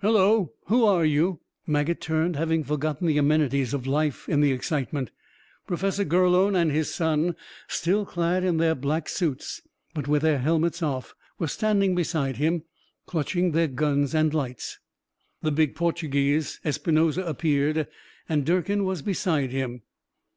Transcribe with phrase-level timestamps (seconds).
[0.00, 0.52] "Hello.
[0.66, 5.10] Who are you?" Maget turned, having forgotten the amenities of life in the excitement.
[5.66, 7.34] Professor Gurlone and his son,
[7.66, 9.60] still clad in their black suits,
[9.92, 12.62] but with their helmets off, were standing beside him,
[13.06, 14.78] clutching their guns and lights.
[15.40, 17.88] The big Portuguese, Espinosa, appeared,
[18.28, 19.82] and Durkin was beside him.